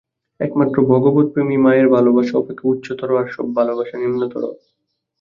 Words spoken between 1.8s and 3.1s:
ভালবাসা অপেক্ষা উচ্চতর,